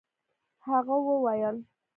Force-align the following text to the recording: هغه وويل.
هغه 0.65 0.95
وويل. 1.05 1.57